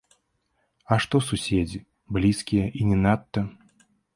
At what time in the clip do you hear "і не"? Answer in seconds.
2.83-2.97